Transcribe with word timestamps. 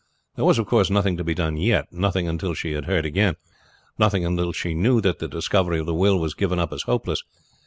There 0.35 0.45
was 0.45 0.57
of 0.57 0.65
course 0.65 0.89
nothing 0.89 1.15
to 1.17 1.23
be 1.23 1.35
done 1.35 1.57
yet. 1.57 1.93
Nothing 1.93 2.27
until 2.27 2.55
she 2.55 2.71
heard 2.73 3.05
again. 3.05 3.35
Nothing 3.99 4.25
until 4.25 4.51
she 4.51 4.73
knew 4.73 4.99
that 4.99 5.19
the 5.19 5.27
discovery 5.27 5.77
of 5.77 5.85
the 5.85 5.93
will 5.93 6.17
was 6.19 6.33
given 6.33 6.57
up 6.57 6.73
as 6.73 6.81
hopeless. 6.81 7.21